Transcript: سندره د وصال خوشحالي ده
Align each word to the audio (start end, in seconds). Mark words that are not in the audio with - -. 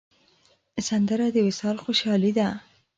سندره 0.87 1.27
د 1.31 1.37
وصال 1.47 1.75
خوشحالي 1.83 2.31
ده 2.37 2.47